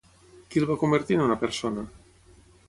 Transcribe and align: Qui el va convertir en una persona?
Qui 0.53 0.61
el 0.63 0.65
va 0.69 0.77
convertir 0.83 1.19
en 1.19 1.23
una 1.27 1.37
persona? 1.45 1.85